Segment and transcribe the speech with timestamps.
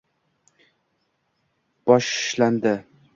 [1.91, 2.75] Boshshshlandi